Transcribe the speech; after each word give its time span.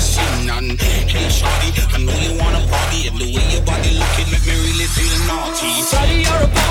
see 0.00 0.46
nothing. 0.46 0.76
Hey, 0.78 1.28
shawty, 1.28 1.70
I 1.94 1.98
know 1.98 2.16
you 2.24 2.32
wanna 2.40 2.66
party, 2.66 3.08
and 3.08 3.18
the 3.18 3.26
way 3.34 3.44
your 3.52 3.62
body 3.62 3.92
looking 4.00 4.28
make 4.32 4.44
me 4.46 4.54
really 4.66 4.88
feel 4.96 5.16
naughty. 5.28 5.82
Sorry, 5.82 6.22
you're 6.24 6.44
a 6.48 6.69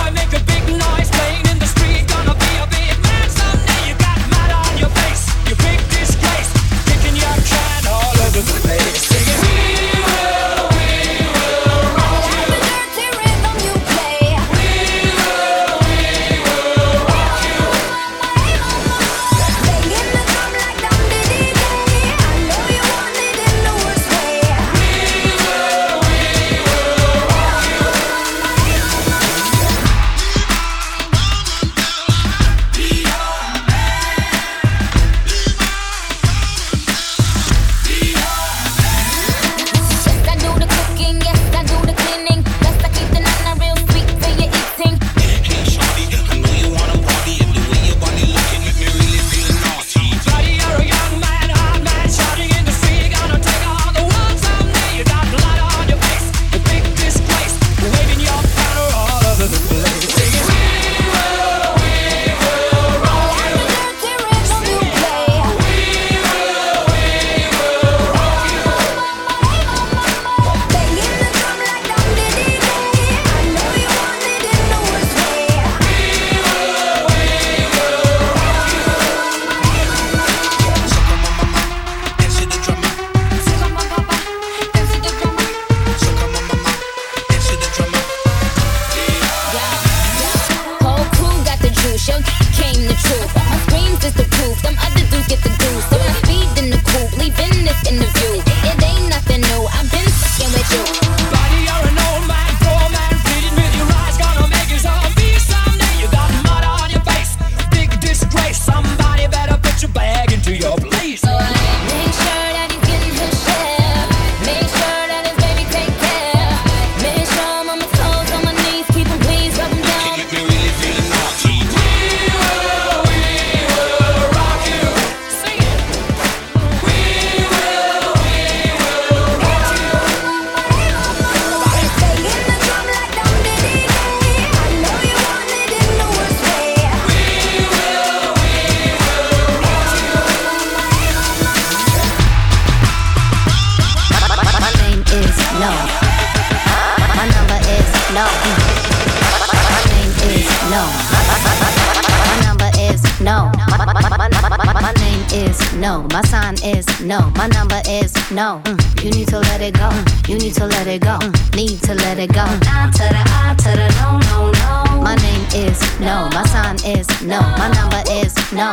no. 155.89 156.07
My 156.11 156.21
sign 156.23 156.55
is 156.63 156.85
no. 157.01 157.19
My 157.35 157.47
number 157.47 157.81
is 157.87 158.13
no. 158.31 158.61
Mm. 158.65 159.03
You 159.03 159.09
need 159.11 159.27
to 159.29 159.39
let 159.39 159.61
it 159.61 159.73
go. 159.73 159.89
Mm. 159.89 160.29
You 160.29 160.37
need 160.37 160.53
to 160.55 160.65
let 160.65 160.87
it 160.87 161.01
go. 161.01 161.17
Mm. 161.17 161.55
Need 161.55 161.81
to 161.87 161.93
let 161.95 162.19
it 162.19 162.31
go. 162.39 162.45
Down 162.69 162.91
to 162.99 163.05
the 163.15 163.23
I 163.41 163.55
to 163.63 163.71
the 163.81 163.87
no, 163.99 164.07
no, 164.29 164.37
no. 164.61 165.01
My 165.01 165.15
name 165.27 165.45
is 165.65 165.79
no. 165.99 166.15
My 166.37 166.45
sign 166.53 166.77
is 166.95 167.07
no. 167.21 167.39
My 167.61 167.69
number 167.79 168.01
is 168.21 168.33
no. 168.53 168.69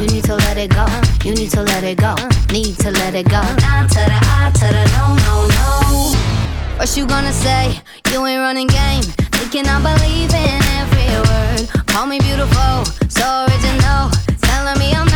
You 0.00 0.06
need 0.12 0.24
to 0.24 0.36
let 0.36 0.56
it 0.56 0.70
go. 0.70 0.84
Mm. 0.86 1.24
You 1.26 1.34
need 1.34 1.50
to 1.50 1.62
let 1.62 1.84
it 1.84 1.98
go. 1.98 2.12
Mm. 2.14 2.52
Need 2.52 2.76
to 2.84 2.90
let 2.90 3.14
it 3.14 3.26
go. 3.28 3.42
Down 3.66 3.84
to 3.96 4.02
the 4.12 4.20
I 4.38 4.50
to 4.60 4.68
the 4.76 4.84
no, 4.96 5.04
no, 5.26 5.34
no. 5.56 6.78
What 6.78 6.96
you 6.96 7.06
gonna 7.06 7.32
say? 7.32 7.80
You 8.10 8.24
ain't 8.26 8.40
running 8.40 8.68
game. 8.68 9.04
Thinking 9.36 9.66
I 9.68 9.76
believe 9.90 10.32
in 10.32 10.60
every 10.80 11.08
word. 11.28 11.86
Call 11.92 12.06
me 12.06 12.18
beautiful, 12.20 12.84
so 13.08 13.24
original. 13.46 14.10
Telling 14.40 14.78
me 14.78 14.92
I'm 14.92 15.13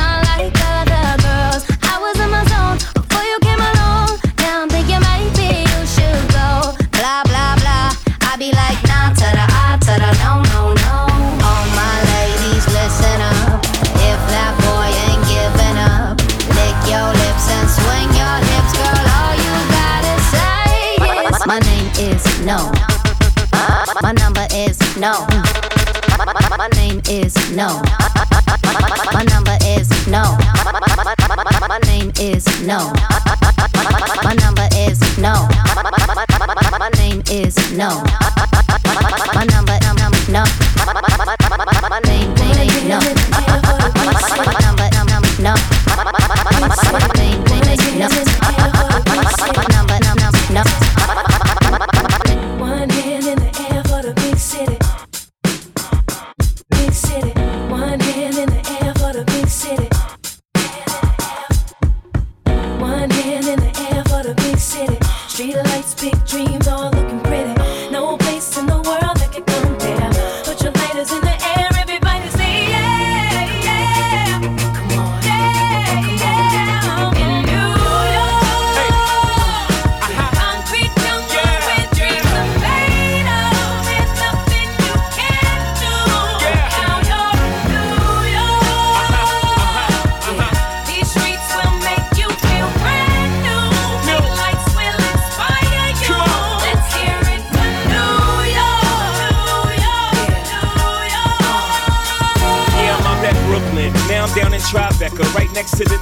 no. 24.98 25.26
My, 26.56 26.68
name 26.74 27.00
is 27.08 27.34
no. 27.52 27.80
My 29.14 29.22
number 29.22 29.56
is 29.62 29.88
no. 30.08 30.36
My 31.68 31.78
name 31.86 32.10
is 32.18 32.44
no. 32.66 32.92
My 34.24 34.34
number 34.34 34.68
is 34.74 34.98
no. 35.18 35.48
My 36.78 36.90
name 36.96 37.22
is 37.30 37.72
no. 37.72 38.02
My 39.34 39.44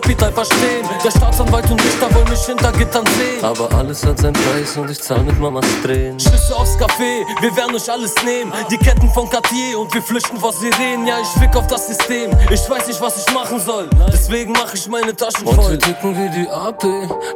Kapital 0.00 0.32
verstehen? 0.32 0.86
Der 1.04 1.10
Staatsanwalt 1.10 1.70
und 1.70 1.82
Richter 1.82 2.14
wollen 2.14 2.28
mich 2.30 2.40
hinter 2.46 2.72
Gittern 2.72 3.04
sehen. 3.06 3.44
Aber 3.44 3.68
alles 3.76 4.04
hat 4.04 4.18
seinen 4.18 4.32
Preis 4.32 4.76
und 4.76 4.90
ich 4.90 5.00
zahl 5.00 5.20
mit 5.22 5.38
Mamas 5.38 5.64
Tränen. 5.82 6.18
Schlüsse 6.18 6.56
aufs 6.56 6.76
Café, 6.78 7.22
wir 7.40 7.54
werden 7.56 7.74
euch 7.74 7.90
alles 7.90 8.14
nehmen. 8.24 8.52
Die 8.70 8.78
Ketten 8.78 9.10
von 9.10 9.28
Cartier 9.28 9.78
und 9.78 9.92
wir 9.92 10.02
flüchten 10.02 10.38
vor 10.38 10.52
Sirenen. 10.52 11.06
Ja, 11.06 11.18
ich 11.20 11.28
fick 11.40 11.54
auf 11.56 11.66
das 11.66 11.86
System. 11.86 12.30
Ich 12.50 12.68
weiß 12.68 12.86
nicht, 12.88 13.00
was 13.00 13.26
ich 13.26 13.34
machen 13.34 13.60
soll. 13.60 13.88
Deswegen 14.12 14.52
mach 14.52 14.72
ich 14.74 14.88
meine 14.88 15.14
Taschen 15.14 15.46
Und 15.46 15.54
voll. 15.54 15.72
wir 15.72 15.78
ticken 15.78 16.16
wie 16.16 16.30
die 16.30 16.48
AP, 16.48 16.84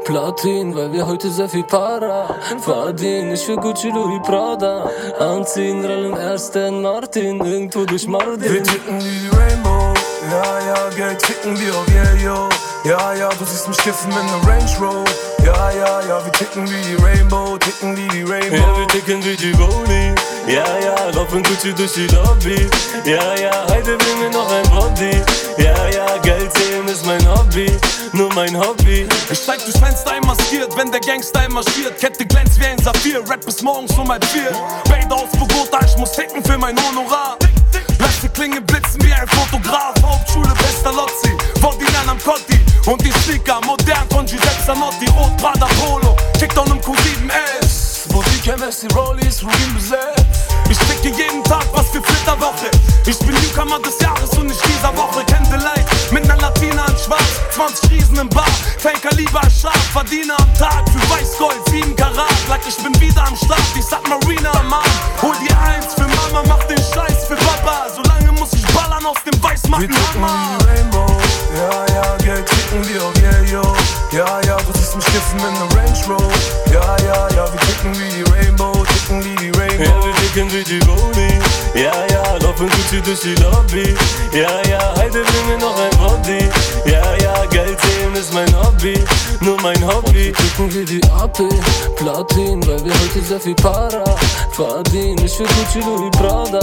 Platin, 0.04 0.74
weil 0.74 0.92
wir 0.92 1.06
heute 1.06 1.30
sehr 1.30 1.48
viel 1.48 1.64
Para 1.64 2.34
verdienen. 2.60 3.32
Ich 3.32 3.46
will 3.48 3.56
Gucci, 3.56 3.90
Louis, 3.90 4.20
Prada 4.22 4.88
anziehen, 5.18 5.84
rollen 5.84 6.16
erst 6.16 6.54
den 6.54 6.82
Martin 6.82 7.44
irgendwo 7.44 7.84
durch 7.84 8.06
Mardin. 8.06 8.42
Wir 8.42 8.62
ticken 8.62 8.98
wie 9.04 9.20
die 9.20 9.28
Rainbow, 9.28 9.53
ja, 10.30 10.58
ja, 10.66 10.88
Geld 10.96 11.18
ticken 11.20 11.58
wir 11.58 11.74
auf 11.74 11.88
yeah, 11.88 12.14
yo. 12.14 12.48
Ja, 12.84 13.14
ja, 13.14 13.28
du 13.30 13.44
siehst 13.44 13.66
mich 13.66 13.78
kiffen 13.78 14.10
in 14.10 14.26
nem 14.26 14.40
Range 14.44 14.78
Road. 14.78 15.10
Ja, 15.44 15.70
ja, 15.70 16.00
ja, 16.02 16.24
wir 16.24 16.32
ticken 16.32 16.68
wie 16.70 16.82
die 16.82 17.02
Rainbow, 17.02 17.56
ticken 17.58 17.96
wie 17.96 18.08
die 18.08 18.22
Rainbow. 18.22 18.56
Ja, 18.56 18.78
wir 18.78 18.88
ticken 18.88 19.24
wie 19.24 19.36
die 19.36 19.52
Boni. 19.52 20.14
Ja, 20.46 20.64
ja, 20.78 21.10
laufen 21.14 21.42
Gucci 21.42 21.72
durch 21.72 21.92
die 21.92 22.06
Lobby. 22.08 22.68
Ja, 23.04 23.34
ja, 23.34 23.66
heute 23.70 23.98
will 23.98 24.16
mir 24.20 24.30
noch 24.30 24.50
ein 24.52 24.68
Body. 24.70 25.22
Ja, 25.56 25.88
ja, 25.88 26.18
Geld 26.22 26.52
sehen 26.56 26.86
ist 26.88 27.06
mein 27.06 27.26
Hobby. 27.26 27.72
Nur 28.12 28.32
mein 28.34 28.54
Hobby. 28.58 29.08
Ich 29.30 29.38
steig 29.38 29.64
durchs 29.64 29.78
Fenster 29.78 30.12
einmaskiert, 30.12 30.76
wenn 30.76 30.90
der 30.90 31.00
Gangster 31.00 31.48
marschiert. 31.48 31.98
Kette 31.98 32.26
glänzt 32.26 32.60
wie 32.60 32.66
ein 32.66 32.78
Saphir, 32.78 33.20
Rap 33.28 33.44
bis 33.44 33.62
morgens 33.62 33.96
um 33.98 34.10
halb 34.10 34.24
vier. 34.26 34.52
Beide 34.88 35.14
aus 35.14 35.30
Bogota, 35.32 35.80
ich 35.86 35.96
muss 35.96 36.12
ticken 36.12 36.44
für 36.44 36.58
mein 36.58 36.76
Honorar. 36.86 37.38
Lass 37.98 38.20
die 38.20 38.28
Klinge 38.28 38.60
blitzen 38.60 39.02
wie 39.02 39.12
ein 39.12 39.28
Fotograf. 39.28 39.94
Hauptschule 40.02 40.52
Pestalozzi, 40.54 41.36
Vordinian 41.60 42.08
am 42.08 42.18
Cotti. 42.18 42.58
Und 42.86 43.02
die 43.04 43.12
Sneaker, 43.22 43.60
modern 43.64 44.08
von 44.10 44.26
Giuseppe 44.26 44.64
Zanotti. 44.66 45.06
Rot, 45.16 45.36
Prada, 45.38 45.66
Polo, 45.80 46.16
Kickdown 46.38 46.70
im 46.70 46.80
Q7S. 46.80 48.12
Boutique 48.12 48.46
MS, 48.48 48.80
die 48.80 48.94
Rollies, 48.94 49.42
Rubin 49.42 49.74
besetzt. 49.74 50.53
Ich 50.70 50.78
ficke 50.78 51.08
jeden 51.16 51.42
Tag 51.44 51.64
was 51.72 51.86
für 51.88 52.02
Flitterwoche. 52.02 52.70
Ich 53.06 53.18
bin 53.20 53.30
Newcomer 53.34 53.78
des 53.80 53.98
Jahres 54.00 54.30
und 54.38 54.46
nicht 54.46 54.60
dieser 54.66 54.96
Woche. 54.96 55.24
Candlelight 55.26 55.86
mit 56.10 56.26
ner 56.26 56.36
Latina 56.36 56.86
in 56.86 56.96
Schwarz. 56.98 57.40
20 57.54 57.90
Riesen 57.90 58.18
im 58.18 58.28
Bar, 58.28 58.46
kein 58.82 59.00
Kaliber 59.00 59.42
scharf. 59.50 59.76
Verdiene 59.92 60.34
am 60.36 60.54
Tag 60.58 60.84
für 60.90 61.10
Weißgold, 61.10 61.60
7 61.70 61.94
Karat. 61.96 62.32
Like 62.48 62.62
ich 62.68 62.76
bin 62.82 62.98
wieder 63.00 63.24
am 63.26 63.36
Start, 63.36 63.60
ich 63.76 63.84
sag 63.84 64.02
Marina 64.08 64.50
am 64.52 64.72
Arm. 64.72 64.82
Hol 65.22 65.34
dir 65.46 65.56
eins 65.60 65.94
für 65.94 66.02
Mama, 66.08 66.42
mach 66.48 66.64
den 66.64 66.78
Scheiß 66.78 67.26
für 67.28 67.36
Papa. 67.36 67.86
Solange 67.94 68.32
muss 68.32 68.52
ich 68.54 68.66
ballern 68.74 69.04
aus 69.06 69.22
dem 69.24 69.34
Wir 69.40 69.50
Weißmatten 69.50 69.88
ticken 69.88 70.14
Hammer. 70.14 70.58
wie 70.58 70.64
die 70.64 70.70
Rainbow, 70.70 71.06
ja, 71.56 71.94
ja, 71.94 72.16
Geld 72.18 72.46
ticken 72.46 72.88
wir 72.88 73.04
auf 73.04 73.16
yeah, 73.22 73.42
yo. 73.52 73.62
Ja, 74.12 74.40
ja, 74.46 74.56
du 74.56 74.72
siehst 74.78 74.96
mich 74.96 75.04
kiffen 75.06 75.38
in 75.40 75.52
nem 75.54 75.68
Range 75.78 76.04
Road. 76.08 76.32
Ja, 76.72 76.96
ja, 77.06 77.28
ja, 77.36 77.52
wir 77.52 77.60
ticken 77.60 77.92
wie 77.98 78.08
die 78.10 78.22
Rainbow, 78.32 78.72
ticken 78.86 79.24
wie 79.24 79.34
die 79.36 79.46
Ja, 79.48 79.58
Rainbow. 79.60 80.04
wir 80.06 80.14
ticken 80.34 80.52
wie 80.52 80.64
die 80.64 80.78
Boni. 80.80 81.28
Ja, 81.74 81.92
ja, 82.10 82.36
laufen 82.42 82.68
Gucci 82.68 83.00
durch 83.02 83.20
die 83.20 83.34
Lobby. 83.42 83.94
Ja, 84.32 84.60
ja, 84.68 84.94
heute 84.96 85.18
will 85.18 85.44
mir 85.48 85.58
noch 85.58 85.76
ein 85.78 85.90
Body. 85.98 86.48
Ja, 86.86 87.02
ja, 87.22 87.46
Geld 87.46 87.78
sehen 87.80 88.14
ist 88.14 88.32
mein 88.32 88.52
Hobby. 88.56 88.94
Nur 89.40 89.60
mein 89.62 89.80
Hobby. 89.86 90.32
Und 90.58 90.74
wir 90.74 90.82
wie 90.82 90.84
die 90.84 91.04
AP, 91.10 91.38
Platin, 91.96 92.66
weil 92.66 92.84
wir 92.84 92.92
heute 92.92 93.20
sehr 93.26 93.40
viel 93.40 93.54
Para 93.54 94.04
verdienen. 94.52 95.24
Ich 95.24 95.38
will 95.38 95.46
Gucci, 95.46 95.80
Louis, 95.80 96.10
Prada 96.12 96.60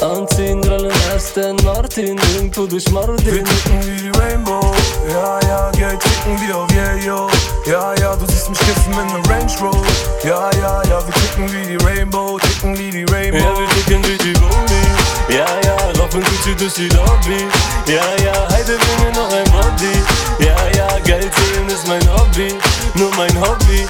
anziehen, 0.00 0.62
rollen 0.64 0.92
erst 1.12 1.36
den 1.36 1.56
Martin 1.64 2.18
irgendwo 2.34 2.66
durch 2.66 2.84
Wir 2.86 2.92
Mardin. 2.92 3.44
ticken 3.44 3.86
wie 3.86 4.02
die 4.02 4.18
Rainbow, 4.18 4.74
ja, 5.08 5.40
ja, 5.48 5.70
Geld 5.72 6.00
ticken 6.00 6.40
wir 6.46 6.56
auf 6.56 6.70
yeah, 6.72 6.96
yo. 6.96 7.28
Ja, 7.66 7.94
ja, 8.00 8.16
du 8.16 8.26
siehst 8.26 8.50
mich 8.50 8.58
kiffen 8.58 8.92
in 8.92 9.06
nem 9.06 9.24
Range 9.26 9.52
Road. 9.60 9.86
Ja, 10.22 10.50
ja, 10.60 10.82
ja, 10.84 11.02
wir 11.06 11.14
ticken 11.14 11.52
wie 11.52 11.76
die 11.76 11.84
Rainbow, 11.84 12.38
ticken 12.38 12.78
wie 12.78 12.90
die 12.90 13.04
Ja, 13.13 13.13
Rainbow. 13.14 13.60
wir 13.60 13.68
ticken 13.68 14.02
wie 14.04 14.18
die 14.18 14.32
Boni. 14.32 14.82
Ja, 15.28 15.46
ja, 15.64 15.76
laufen 15.96 16.20
Gucci 16.22 16.54
durch 16.56 16.74
die 16.74 16.88
Lobby. 16.88 17.46
Ja, 17.86 18.02
ja, 18.24 18.48
heute 18.50 18.72
will 18.72 19.04
mir 19.04 19.12
noch 19.12 19.32
ein 19.32 19.44
Body. 19.44 19.94
Ja, 20.40 20.56
ja, 20.76 20.98
Geld 21.04 21.32
sehen 21.32 21.68
ist 21.68 21.86
mein 21.86 22.02
Hobby. 22.12 22.58
Nur 22.94 23.14
mein 23.16 23.40
Hobby. 23.40 23.86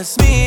Eres 0.00 0.16
mía, 0.22 0.39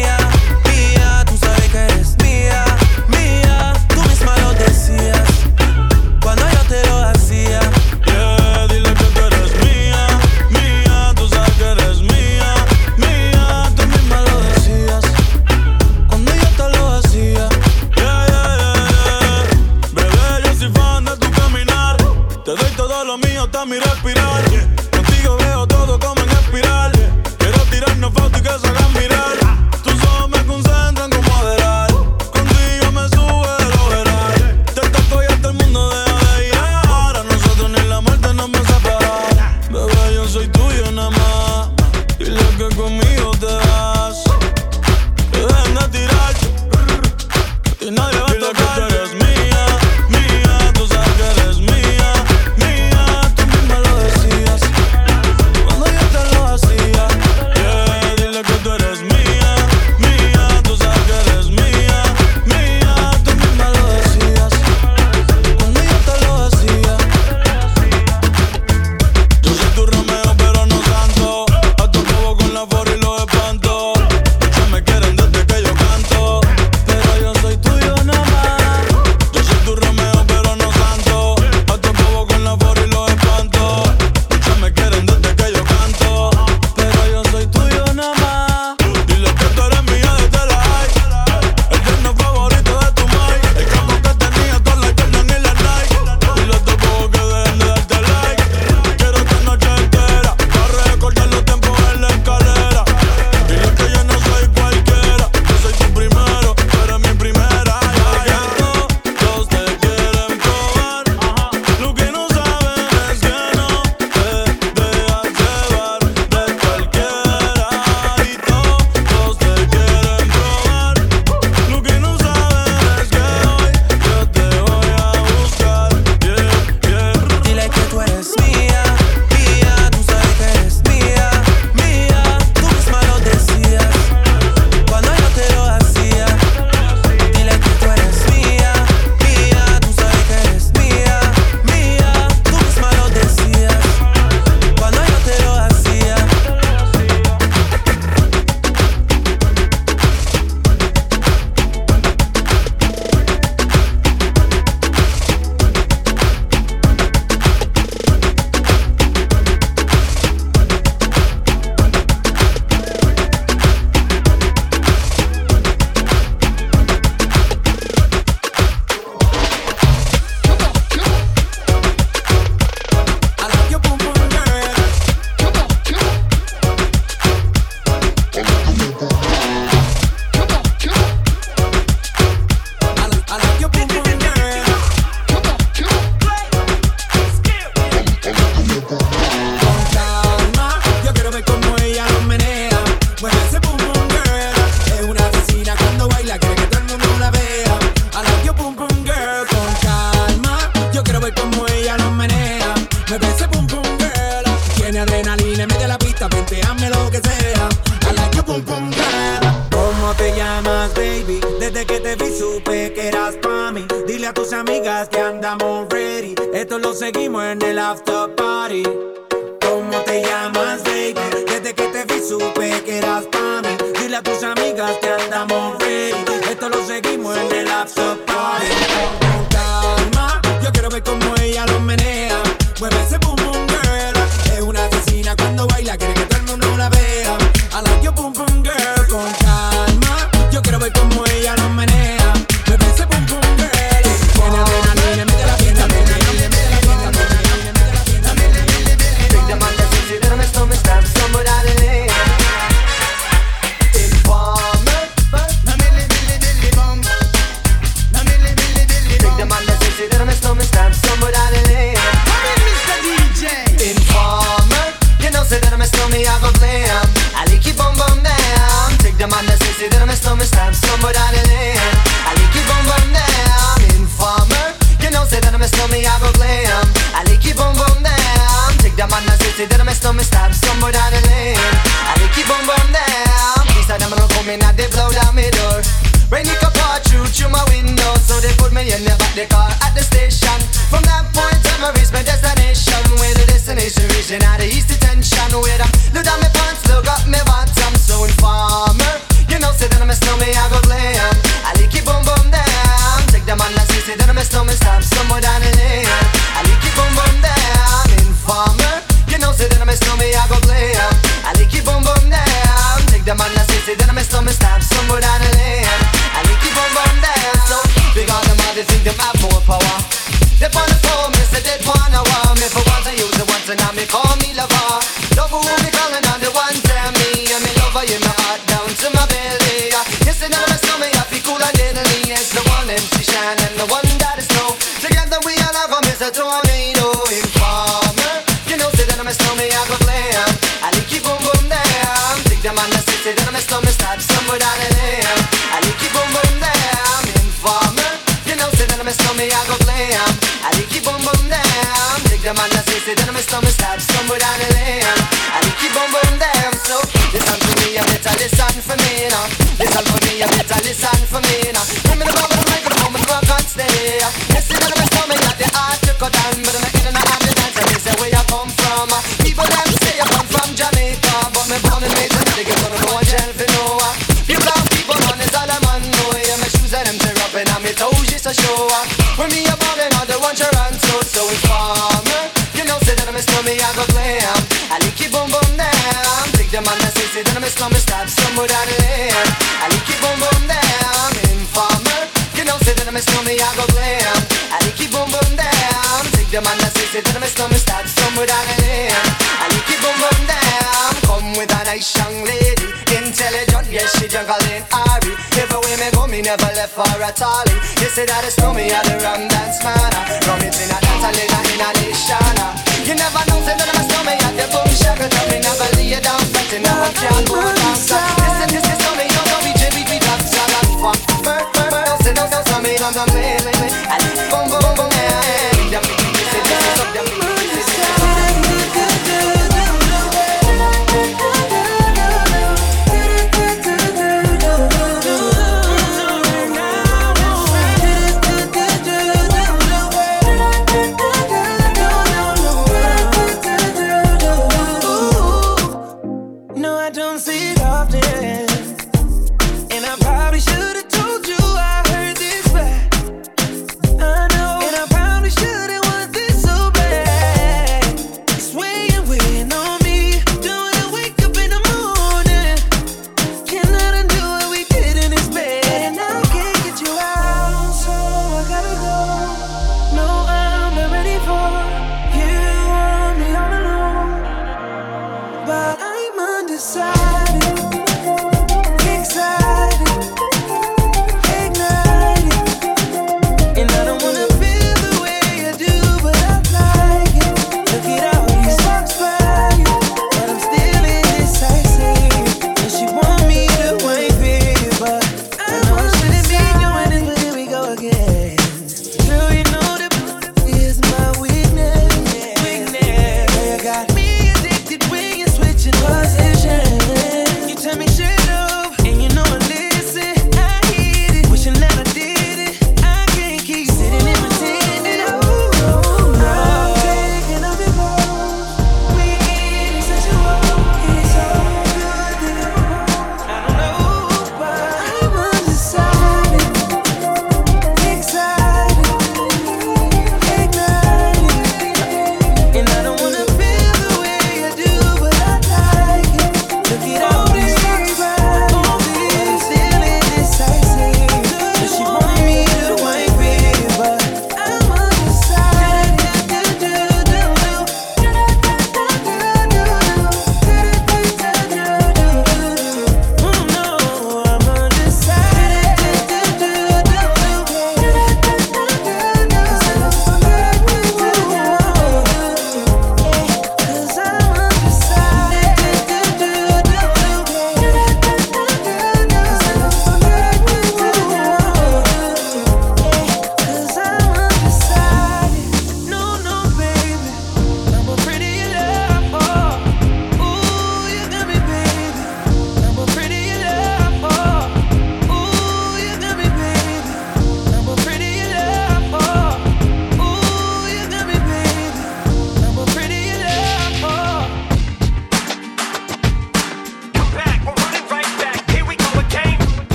left 406.84 406.94
for 406.96 407.24
a 407.24 407.32
tally. 407.32 407.76
You 408.02 408.10
say 408.10 408.26
that 408.26 408.44
it's 408.44 408.56
through 408.56 408.74
me 408.74 408.92
at 408.92 409.04
the 409.06 409.16
rum 409.24 409.48
dance 409.48 409.84
man. 409.84 410.12
Run 410.48 410.60
it 410.68 410.76
in 410.76 410.90
a 410.92 411.00
dance 411.00 411.24
and 411.24 411.38
in 411.40 411.70
a 411.70 411.73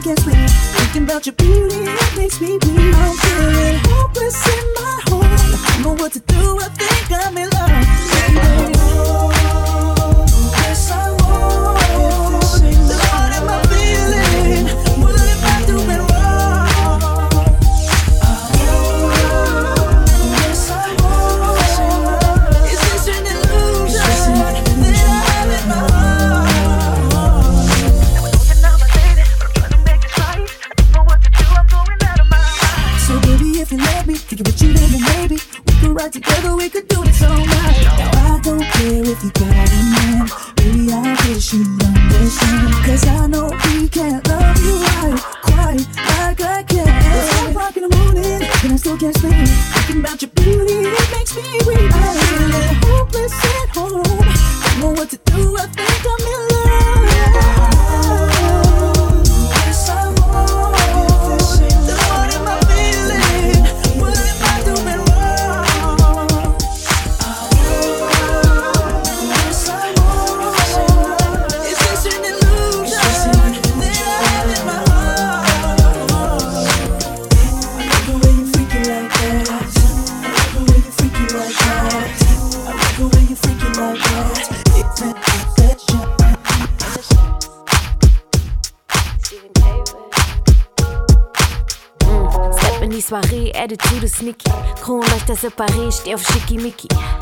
can't 0.00 0.18
sleep. 0.20 0.36
Thinking 0.76 1.02
about 1.04 1.26
your 1.26 1.34
beauty, 1.34 1.76
it 1.76 2.16
makes 2.16 2.40
me 2.40 2.52
weak. 2.52 3.27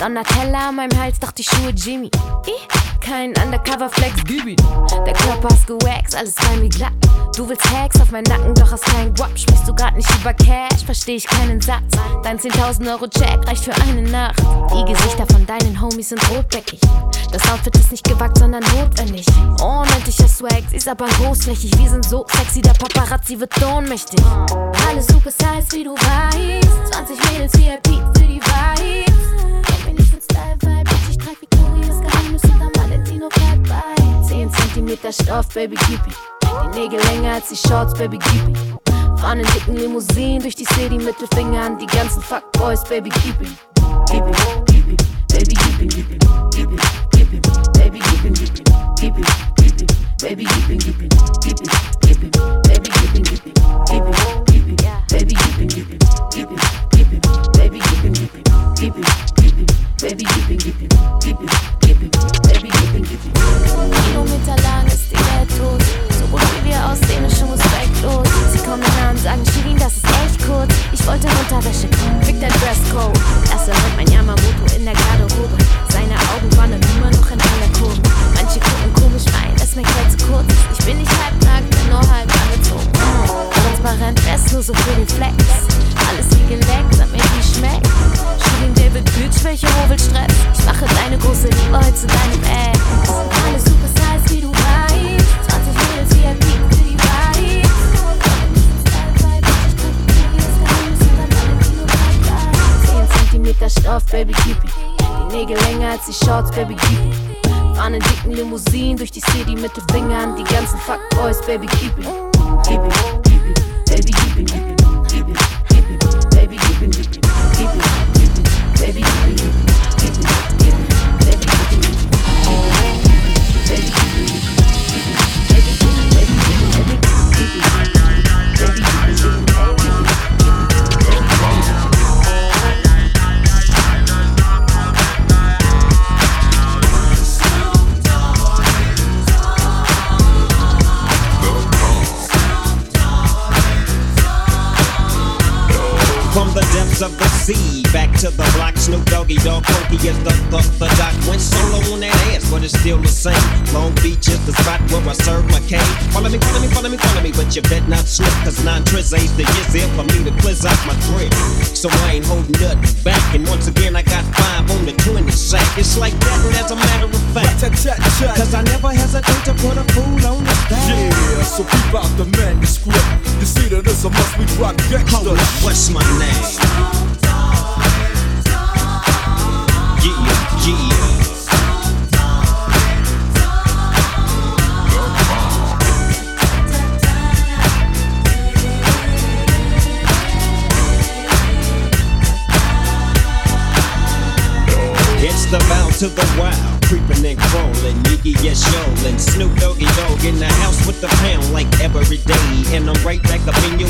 Donatella 0.07 0.69
an 0.69 0.77
meinem 0.77 1.01
Hals, 1.01 1.19
doch 1.19 1.33
die 1.33 1.43
Schuhe 1.43 1.71
Jimmy. 1.71 2.09
Ich, 2.47 2.69
kein 3.01 3.35
Undercover-Flex, 3.45 4.23
Gibi. 4.23 4.55
Der 5.05 5.13
Körper 5.13 5.49
ist 5.49 5.67
gewaxt, 5.67 6.15
alles 6.15 6.37
rein 6.49 6.63
wie 6.63 6.69
glatt. 6.69 6.93
Du 7.37 7.49
willst 7.49 7.69
Hacks 7.73 8.01
auf 8.01 8.13
meinen 8.13 8.23
Nacken, 8.29 8.55
doch 8.55 8.71
hast 8.71 8.85
keinen 8.85 9.13
Guap. 9.15 9.37
Sprichst 9.37 9.67
du 9.67 9.75
grad 9.75 9.97
nicht 9.97 10.09
über 10.21 10.33
Cash, 10.33 10.85
versteh 10.85 11.17
ich 11.17 11.27
keinen 11.27 11.61
Satz. 11.61 11.97
Dein 12.23 12.39
10.000 12.39 12.89
Euro 12.89 13.09
Check 13.09 13.49
reicht 13.49 13.65
für 13.65 13.75
eine 13.83 14.03
Nacht. 14.03 14.39
Die 14.73 14.93
Gesichter 14.93 15.27
von 15.27 15.45
deinen 15.45 15.81
Homies 15.81 16.11
sind 16.11 16.31
rotbäckig. 16.31 16.79
Das 17.33 17.43
Outfit 17.51 17.77
ist 17.77 17.91
nicht 17.91 18.05
gewagt, 18.09 18.39
sondern 18.39 18.63
notwendig. 18.79 19.27
Oh, 19.61 19.65
Ordentlicher 19.65 20.29
Swags, 20.29 20.73
ist 20.73 20.87
aber 20.87 21.07
großflächig. 21.07 21.77
Wir 21.79 21.91
sind 21.91 22.05
so 22.05 22.25
sexy, 22.29 22.63
der 22.63 22.75
Paparazzi 22.75 23.41
wird 23.41 23.53
ohnmächtig. 23.61 24.25
Alle 24.89 25.03
size, 25.03 25.73
wie 25.73 25.83
du 25.83 25.95
weißt. 25.95 26.95
20 26.95 27.33
Mädels 27.33 27.53
VIP 27.59 27.87
für 28.17 28.25
die 28.25 28.41
Vibes. 28.41 29.16
mit 34.87 35.03
der 35.03 35.13
Stoff, 35.13 35.49
Baby, 35.49 35.77
gib 35.89 36.01
ihn. 36.07 36.15
Die 36.73 36.81
Nägel 36.81 37.01
länger 37.07 37.35
als 37.35 37.49
die 37.49 37.57
Shorts, 37.57 37.93
Baby, 37.95 38.19
gib 38.19 38.49
ihn. 38.49 38.79
Fahren 39.17 39.41
in 39.41 39.47
dicken 39.47 39.77
Limousinen 39.77 40.41
durch 40.41 40.55
die 40.55 40.65
City, 40.65 40.97
Mittelfinger 40.97 41.61
an 41.61 41.79
die 41.79 41.87
ganzen 41.87 42.23
Fuckboys, 42.23 42.85
Baby, 42.85 43.11
gib 43.25 43.41
ihn. 43.41 43.59
Gib 44.09 44.27
ihn, 44.27 44.35
gib 44.67 44.89
ihn, 44.89 44.97
Baby, 45.29 45.55
gib 45.55 45.81
ihn, 45.81 45.89
gib 45.89 46.11
ihn, 46.13 46.19
gib 46.53 46.71
ihn. 46.71 46.86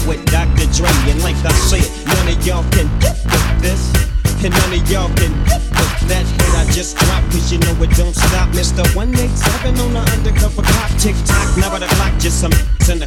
With 0.06 0.24
Dr. 0.30 0.66
Dre, 0.70 0.88
and 1.10 1.22
like 1.22 1.36
I 1.44 1.52
said, 1.66 1.86
none 2.06 2.28
of 2.30 2.46
y'all 2.46 2.62
can 2.70 2.86
get 3.02 3.18
with 3.26 3.60
this, 3.60 3.82
and 4.42 4.54
none 4.54 4.72
of 4.72 4.90
y'all 4.90 5.10
can 5.18 5.34
get 5.44 5.62
with 5.66 5.94
that. 6.08 6.24
Hit 6.24 6.54
I 6.54 6.64
just 6.70 6.96
dropped, 6.96 7.30
cause 7.32 7.52
you 7.52 7.58
know 7.58 7.74
it 7.82 7.90
don't 7.98 8.14
stop, 8.14 8.48
Mr. 8.50 8.86
187 8.94 9.80
on 9.80 9.92
the 9.92 10.02
undercover 10.14 10.62
clock, 10.62 10.90
tick 10.98 11.16
tock, 11.26 11.58
now 11.58 11.70
by 11.70 11.80
the 11.80 11.90
clock, 11.98 12.14
just 12.18 12.40
some 12.40 12.52
in 12.88 13.00
the 13.00 13.06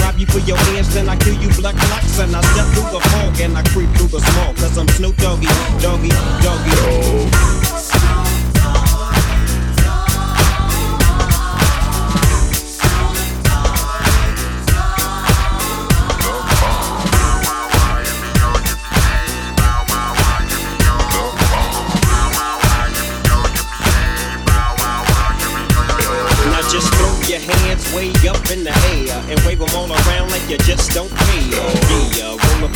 rob 0.00 0.16
you 0.18 0.26
for 0.26 0.38
your 0.46 0.56
hands, 0.70 0.94
then 0.94 1.08
I 1.08 1.16
kill 1.16 1.34
you 1.34 1.50
black 1.58 1.74
locks, 1.90 2.18
and 2.20 2.34
I 2.34 2.40
step 2.40 2.66
through 2.74 2.90
the 2.94 3.00
fog 3.10 3.40
and 3.40 3.58
I 3.58 3.62
creep 3.74 3.90
through 3.98 4.08
the 4.08 4.20
small, 4.20 4.54
cause 4.54 4.78
I'm 4.78 4.88
Snoop 4.88 5.16
Doggy, 5.16 5.48
Doggy, 5.82 6.10
Doggy. 6.42 7.29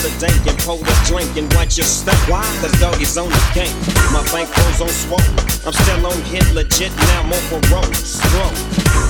The 0.05 0.12
dank 0.20 0.36
and 0.44 0.59
pour 0.61 0.76
the 0.76 0.96
drink 1.09 1.32
and 1.40 1.48
watch 1.57 1.80
your 1.80 1.88
step. 1.88 2.16
Why? 2.28 2.44
Cause 2.61 2.76
doggy's 2.76 3.16
on 3.16 3.32
the 3.32 3.44
game. 3.57 3.72
My 4.12 4.20
bankroll's 4.28 4.84
on 4.84 4.92
swole. 4.92 5.32
I'm 5.64 5.72
still 5.72 6.05
on 6.05 6.20
hit 6.28 6.44
legit 6.52 6.92
now, 7.09 7.24
for 7.48 7.57
roll. 7.72 7.88
Scroll. 7.96 8.52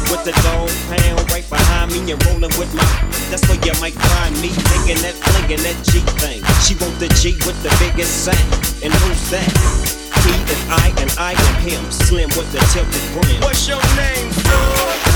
With 0.06 0.22
the 0.22 0.30
dog 0.46 0.70
pound 0.86 1.26
right 1.34 1.42
behind 1.50 1.90
me 1.90 2.14
and 2.14 2.18
rolling 2.30 2.54
with 2.54 2.70
my. 2.78 2.86
That's 3.26 3.42
where 3.50 3.58
you 3.66 3.74
might 3.82 3.98
find 3.98 4.38
me 4.38 4.54
thinking 4.54 5.02
that 5.02 5.18
flinging 5.18 5.66
that 5.66 5.78
G 5.82 5.98
thing. 6.22 6.46
She 6.62 6.78
want 6.78 6.94
the 7.02 7.10
G 7.18 7.34
with 7.42 7.58
the 7.66 7.74
biggest 7.82 8.22
sack. 8.22 8.38
And 8.86 8.94
who's 8.94 9.22
that? 9.34 9.50
He 10.22 10.34
and 10.46 10.62
I 10.78 10.86
and 11.02 11.10
I 11.18 11.34
am 11.34 11.54
him. 11.66 11.82
Slim 11.90 12.30
with 12.38 12.46
the 12.54 12.62
tilted 12.70 13.02
brim. 13.18 13.42
What's 13.42 13.66
your 13.66 13.82
name, 13.98 14.30
fool? 14.30 15.13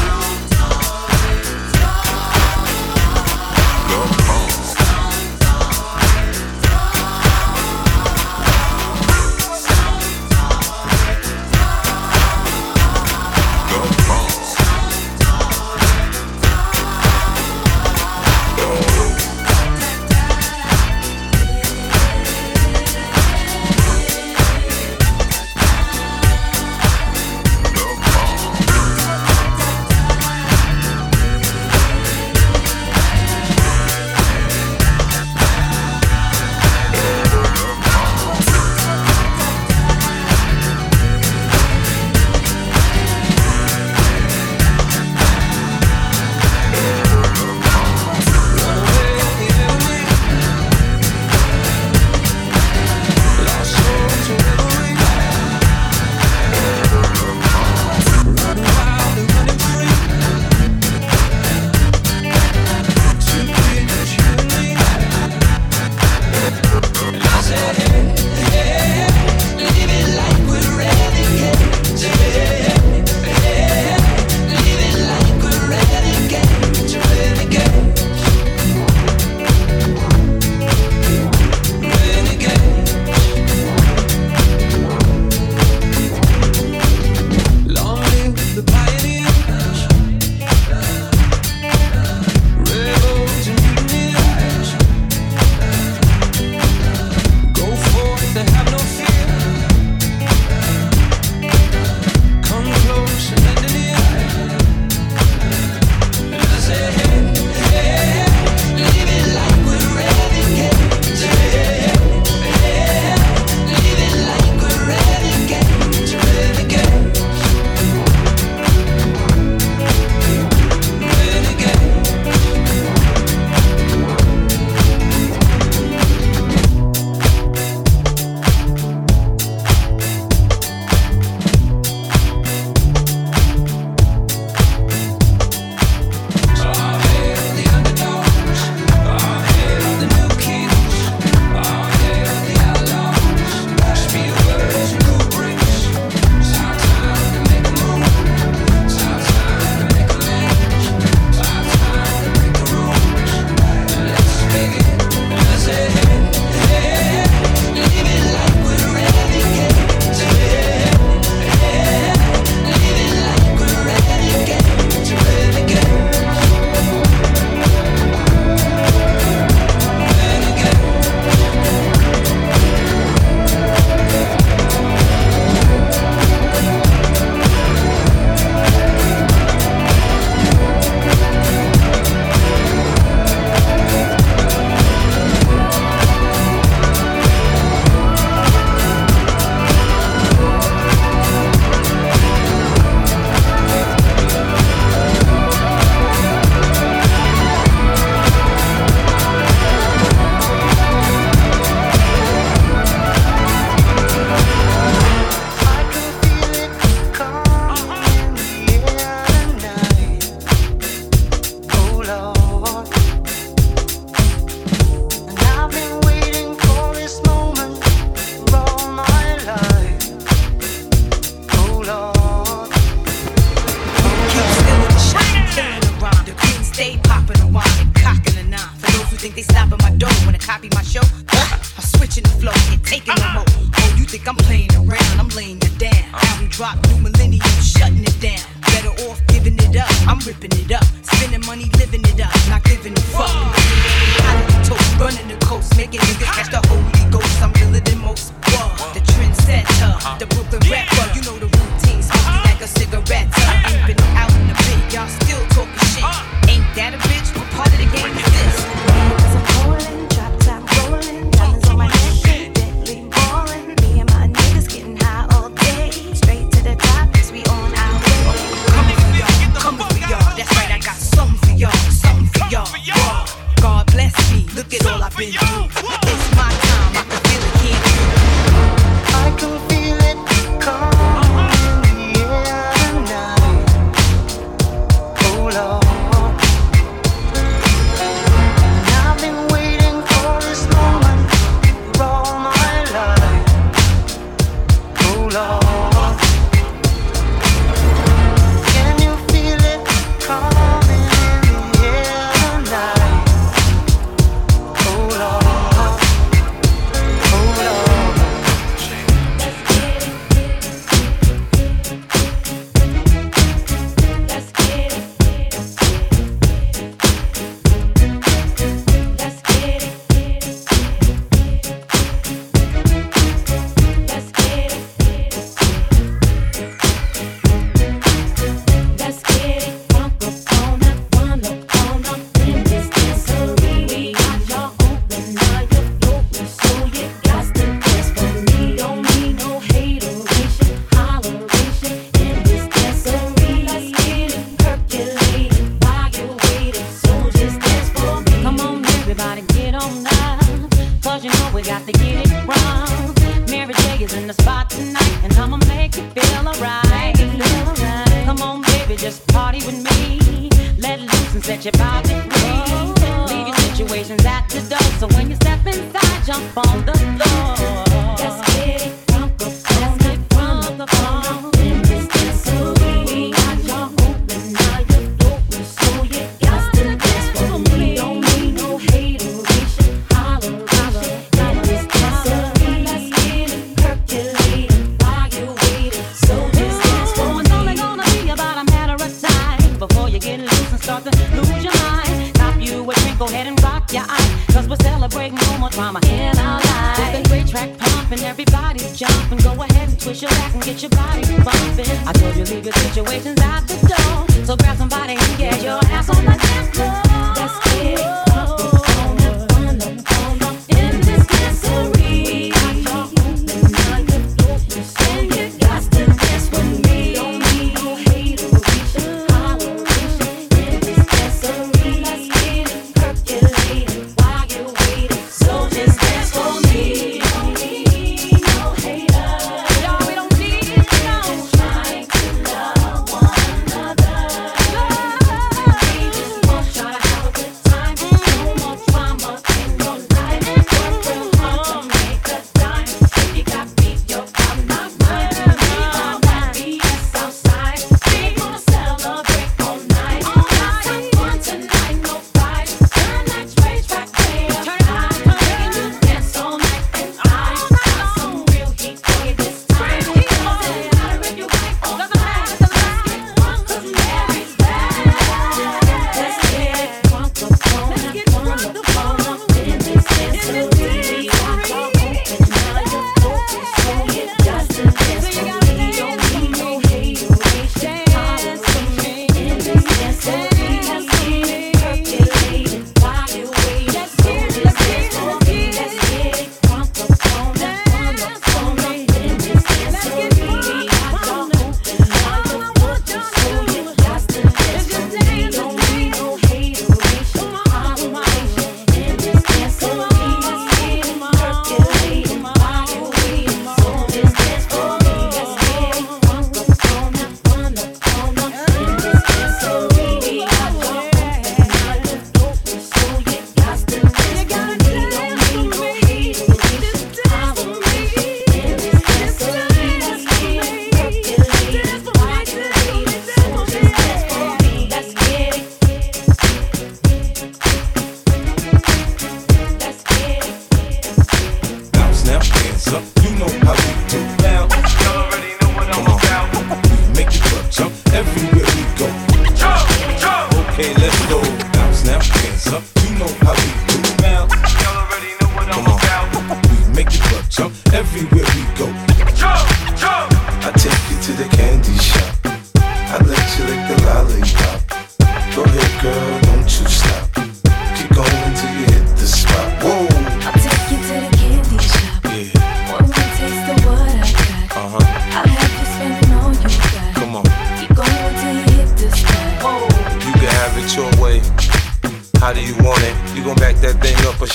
get 400.60 400.82
your 400.82 400.90
body 400.90 401.22
bumping. 401.44 401.98
I 402.06 402.12
told 402.12 402.36
you 402.36 402.44
leave 402.44 402.64
your 402.64 402.74
situations 402.74 403.40
out 403.40 403.66
the 403.66 403.76
door. 403.86 404.44
So 404.44 404.56
grab 404.56 404.76
somebody 404.76 405.14
and 405.14 405.38
get 405.38 405.62
your 405.62 405.78
ass 405.86 406.08
on 406.08 406.24
the 406.24 406.32
dance 406.32 406.76
floor. 406.76 407.02
That's 407.34 407.76
it. 407.76 408.27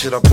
shit 0.04 0.14
up 0.14 0.33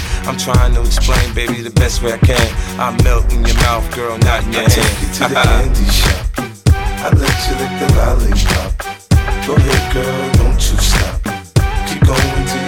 I'm 0.27 0.37
trying 0.37 0.73
to 0.75 0.81
explain, 0.81 1.33
baby, 1.33 1.61
the 1.61 1.71
best 1.71 2.01
way 2.01 2.13
I 2.13 2.17
can. 2.17 2.47
I 2.79 2.91
melt 3.03 3.31
in 3.33 3.45
your 3.45 3.55
mouth, 3.57 3.85
girl, 3.95 4.17
not 4.19 4.43
in 4.43 4.53
your 4.53 4.63
I 4.63 4.69
hand. 4.69 4.73
Take 4.73 5.01
you 5.01 5.09
to 5.13 5.23
the 5.27 5.35
candy 5.41 5.85
shop. 5.91 6.25
I 7.03 7.09
let 7.17 7.37
you 7.47 7.53
lick 7.61 7.73
the 7.81 7.87
lollipop. 7.97 8.71
Go 9.47 9.55
ahead, 9.55 9.93
girl, 9.93 10.31
don't 10.33 10.61
you 10.61 10.77
stop. 10.77 11.21
Keep 11.87 12.05
going 12.05 12.60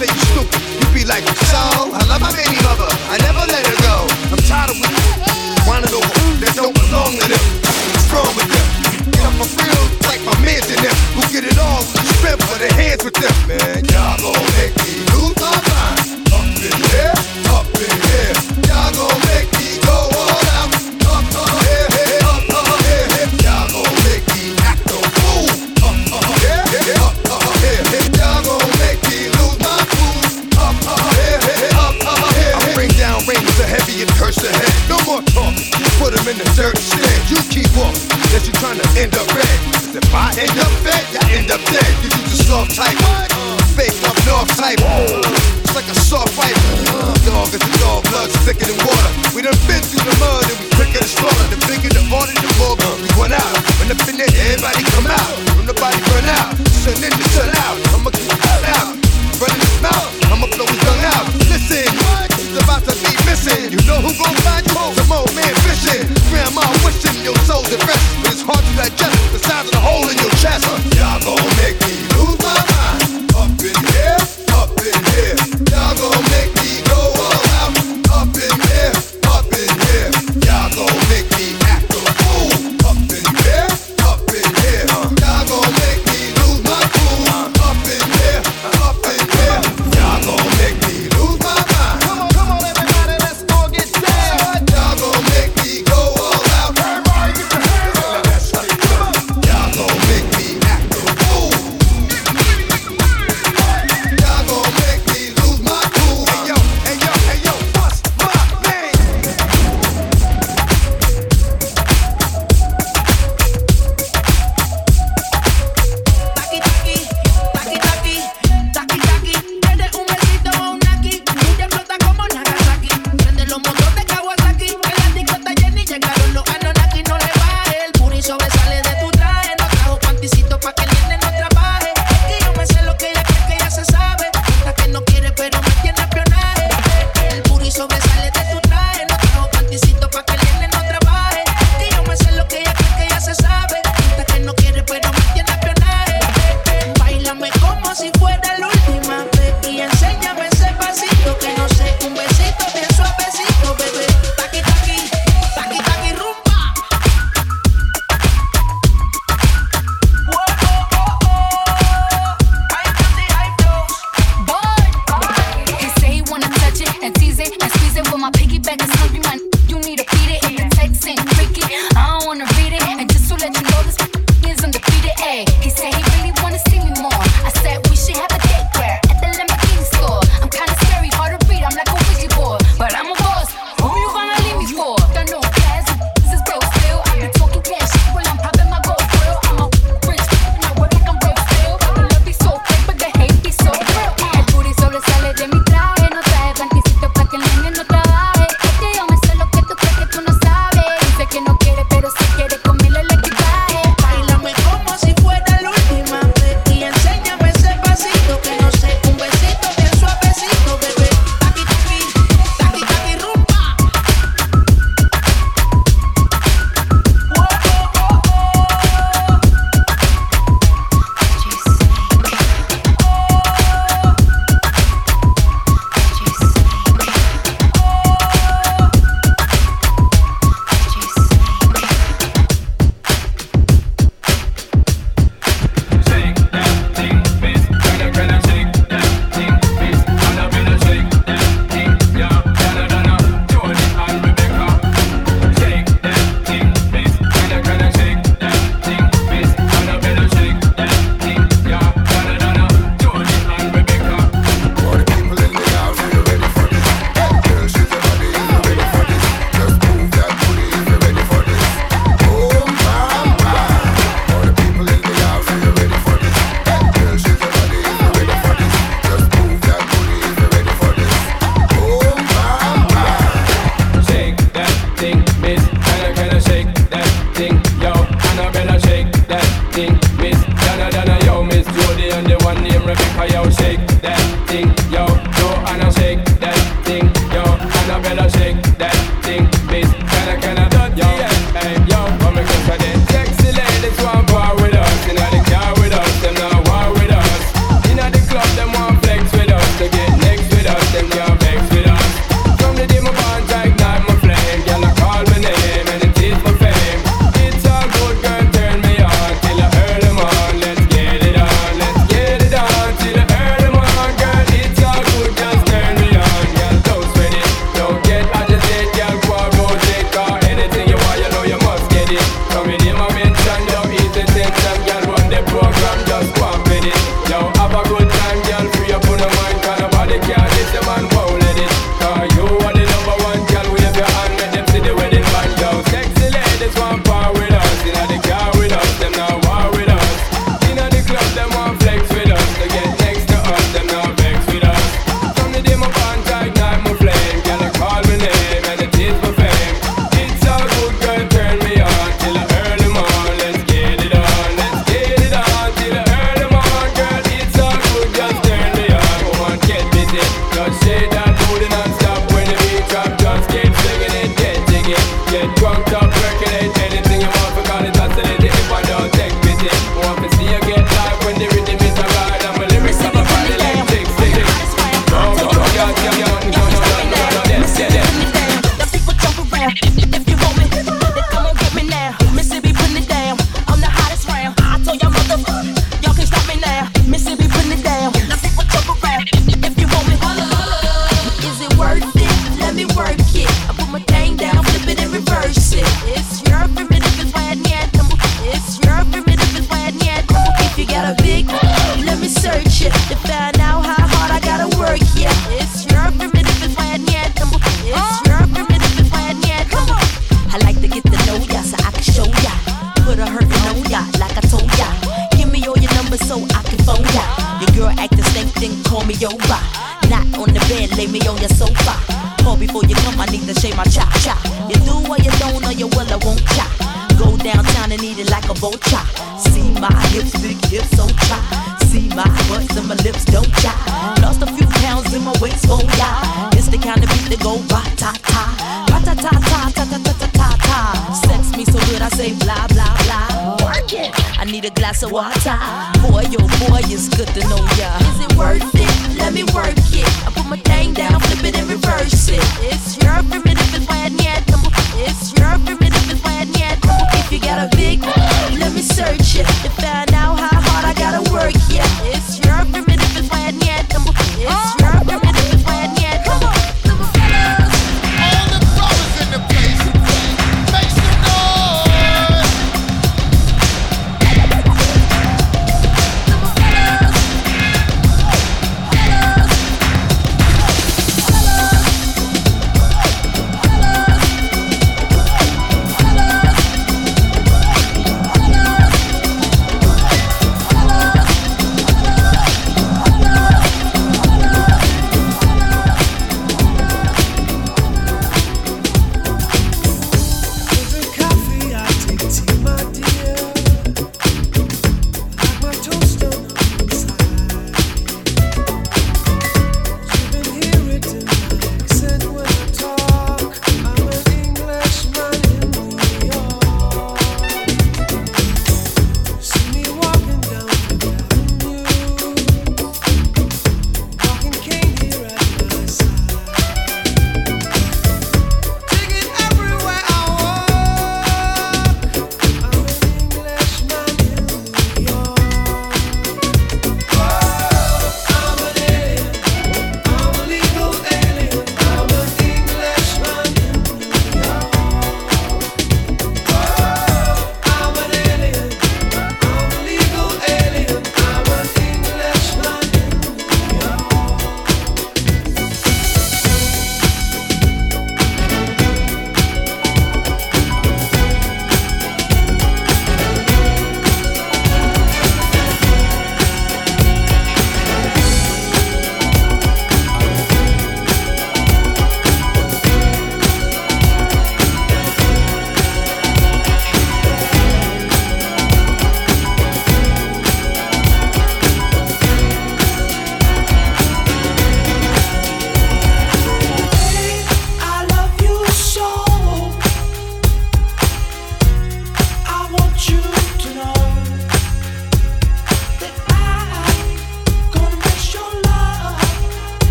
say 0.00 0.14
you 0.14 0.20
stupid. 0.32 0.60
You 0.80 0.94
be 0.94 1.04
like, 1.04 1.24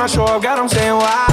when 0.00 0.08
I 0.08 0.14
show 0.14 0.24
up, 0.24 0.42
God, 0.42 0.58
I'm 0.58 0.68
saying 0.68 0.94
why. 0.94 1.29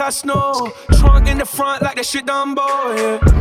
I 0.00 0.10
snow. 0.10 0.72
Trunk 0.98 1.28
in 1.28 1.38
the 1.38 1.44
front 1.44 1.82
like 1.82 1.96
the 1.96 2.04
shit 2.04 2.26
done 2.26 2.54
boy. 2.54 2.62
Yeah. 2.64 3.37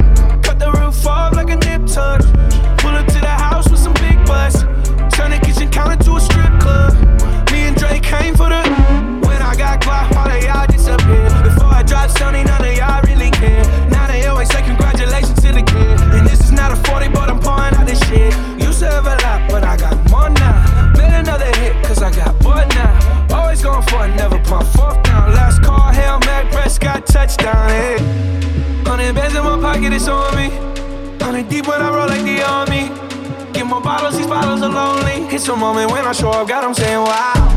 It's 35.38 35.48
a 35.50 35.56
moment 35.56 35.92
when 35.92 36.04
I 36.04 36.14
show 36.14 36.32
up, 36.32 36.48
God, 36.48 36.64
I'm 36.64 36.74
saying 36.74 36.98
wow. 36.98 37.48